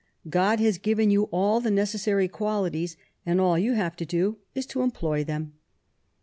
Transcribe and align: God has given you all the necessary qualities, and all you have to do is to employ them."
God 0.31 0.59
has 0.59 0.79
given 0.79 1.11
you 1.11 1.25
all 1.25 1.59
the 1.61 1.69
necessary 1.69 2.27
qualities, 2.27 2.97
and 3.23 3.39
all 3.39 3.59
you 3.59 3.73
have 3.73 3.95
to 3.97 4.03
do 4.07 4.39
is 4.55 4.65
to 4.65 4.81
employ 4.81 5.23
them." 5.23 5.53